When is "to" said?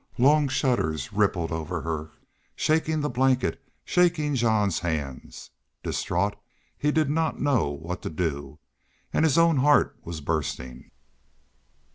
8.01-8.09